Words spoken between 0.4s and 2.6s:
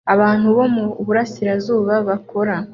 bo mu burasirazuba bakora